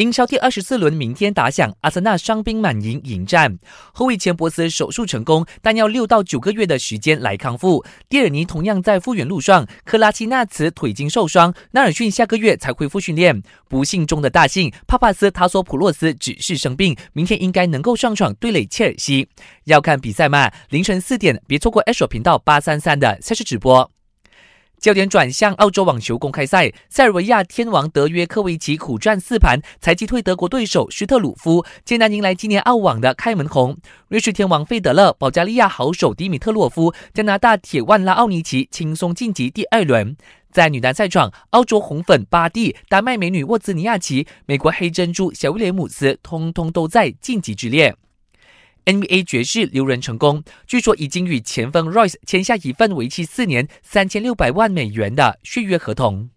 [0.00, 3.58] 英超第二十四轮明天打响，阿森纳伤兵满营迎战。
[3.92, 7.84] 后卫钱伯斯手术成功，但要六到九个月的时间来康复。
[8.08, 13.42] 蒂尔尼同样在复原路上，克拉奇纳茨腿筋受伤，纳尔逊下个月才恢复训练。
[13.68, 19.28] 不幸中的大幸，帕帕斯塔索普洛斯只是生病，明天应该能够上场对垒切尔西。
[19.64, 20.50] 要看比赛吗？
[20.70, 23.90] 凌晨四点，别错过 H 频道八三三的赛事直播。
[24.80, 33.76] 焦点转向澳洲网球公开赛，塞尔维亚天王德约科维奇苦战四盘，才击退德国对手施特鲁夫，艰难迎来今年澳网的开门红。
[34.08, 40.16] 瑞士天王费德勒、保加利亚好手迪米特洛夫、加拿大铁腕拉奥尼奇轻松晋级第二轮。
[40.50, 47.94] 在女单赛场，澳洲红粉巴蒂、丹麦美女沃兹尼亚奇、美国黑珍珠小威廉姆斯，通通都在晋级之列。
[48.86, 56.30] NBA 爵士留人成功，据说已经与前锋 Royce 签下一份为期四年、三千六百万美元的续约合同。